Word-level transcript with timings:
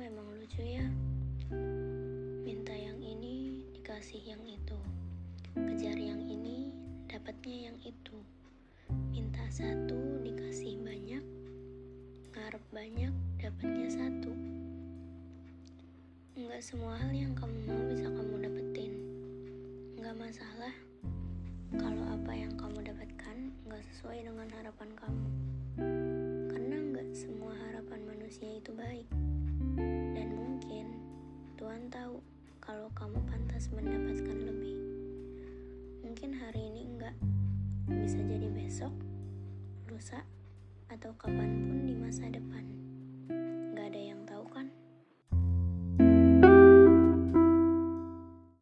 emang 0.00 0.28
lucu 0.36 0.60
ya. 0.60 0.84
Minta 2.44 2.76
yang 2.76 3.00
ini 3.00 3.64
dikasih 3.72 4.20
yang 4.34 4.42
itu. 4.44 4.76
Kejar 5.56 5.96
yang 5.96 6.20
ini 6.20 6.68
dapatnya 7.08 7.72
yang 7.72 7.78
itu. 7.80 8.16
Minta 9.12 9.40
satu 9.48 10.20
dikasih 10.20 10.76
banyak. 10.84 11.24
Ngarep 12.36 12.64
banyak 12.72 13.14
dapatnya 13.40 13.88
satu. 13.88 14.32
Enggak 16.36 16.60
semua 16.60 17.00
hal 17.00 17.12
yang 17.16 17.32
kamu 17.32 17.56
mau 17.64 17.82
bisa 17.88 18.12
kamu 18.12 18.34
dapetin. 18.44 18.92
Enggak 19.96 20.16
masalah. 20.20 20.74
Kalau 21.72 22.04
apa 22.12 22.32
yang 22.36 22.52
kamu 22.54 22.84
dapatkan 22.84 23.36
Enggak 23.66 23.82
sesuai 23.92 24.18
dengan 24.28 24.48
harapan 24.60 24.90
kamu. 24.94 25.28
Karena 26.52 26.76
enggak 26.78 27.08
semua 27.16 27.56
harapan 27.66 28.00
manusia 28.06 28.46
itu 28.60 28.70
baik. 28.76 29.25
Tahu 31.86 32.18
kalau 32.58 32.90
kamu 32.98 33.22
pantas 33.30 33.70
mendapatkan 33.70 34.38
lebih. 34.42 34.74
Mungkin 36.02 36.34
hari 36.34 36.66
ini 36.66 36.82
enggak, 36.82 37.14
bisa 37.86 38.18
jadi 38.26 38.50
besok, 38.50 38.90
lusa, 39.86 40.26
atau 40.90 41.14
kapan 41.14 41.46
pun 41.70 41.86
di 41.86 41.94
masa 41.94 42.26
depan. 42.26 42.45